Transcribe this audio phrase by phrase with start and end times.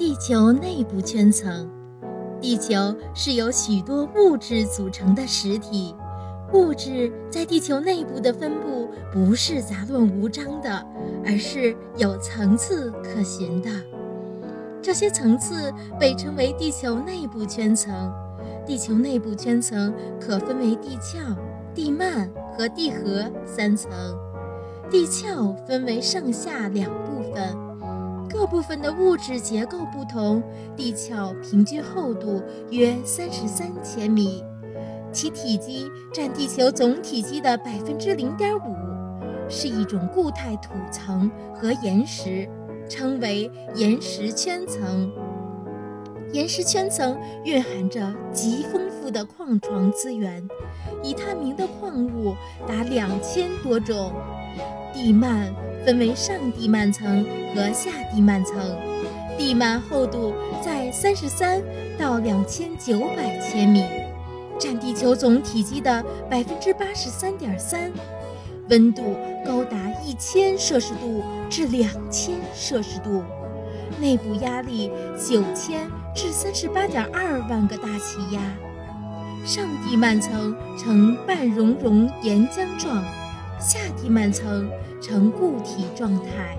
[0.00, 1.68] 地球内部圈层。
[2.40, 5.94] 地球是由许多物质组成的实体，
[6.54, 10.86] 物质在地球内部的分布不是杂乱无章的，
[11.22, 13.68] 而是有层次可循的。
[14.80, 18.10] 这些层次被称为地球内部圈层。
[18.64, 21.36] 地球内部圈层可分为地壳、
[21.74, 22.26] 地幔
[22.56, 23.90] 和地核三层。
[24.88, 27.54] 地壳分为上下两部分，
[28.40, 30.42] 各部分的物质结构不同。
[30.74, 34.42] 地壳平均厚度约三十三千米，
[35.12, 38.74] 其体积占地球总体积的百分之零点五，
[39.46, 42.48] 是一种固态土层和岩石，
[42.88, 45.12] 称为岩石圈层。
[46.32, 50.48] 岩石圈层蕴含着极丰富的矿床资源，
[51.02, 52.34] 已探明的矿物
[52.66, 54.10] 达两千多种。
[54.94, 58.54] 地幔分为上地幔层和下地幔层，
[59.38, 61.62] 地幔厚度在三十三
[61.98, 63.84] 到两千九百千米，
[64.58, 67.90] 占地球总体积的百分之八十三点三，
[68.68, 69.02] 温度
[69.44, 73.22] 高达一千摄氏度至两千摄氏度，
[73.98, 78.40] 内部压力九千至三十八点二万个大气压，
[79.46, 83.02] 上地幔层呈半熔融岩浆状。
[83.60, 86.58] 下地幔层呈固体状态，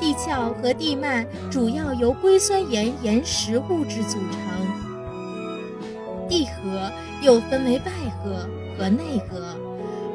[0.00, 4.40] 地壳和地幔主要由硅酸盐岩石物质组成。
[6.28, 6.90] 地核
[7.22, 9.54] 又分为外核和内核，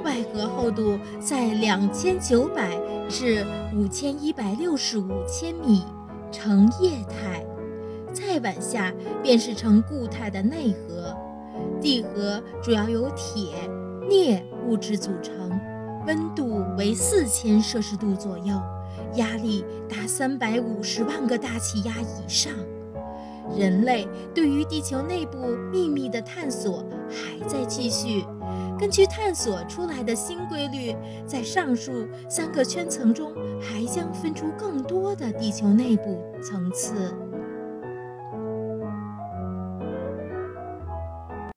[0.04, 2.78] 外核厚度在两千九百
[3.08, 5.84] 至五千一百六十五千米，
[6.32, 7.46] 呈液态；
[8.12, 8.92] 再往下
[9.24, 11.16] 便是呈固态的内核。
[11.80, 13.54] 地核主要由铁、
[14.10, 15.60] 镍物质组成。
[16.06, 18.60] 温度为四千摄氏度左右，
[19.16, 22.54] 压力达三百五十万个大气压以上。
[23.58, 25.38] 人类对于地球内部
[25.72, 28.24] 秘密的探索还在继续。
[28.80, 30.96] 根据探索出来的新规律，
[31.28, 33.32] 在上述三个圈层中，
[33.62, 37.14] 还将分出更多的地球内部层次。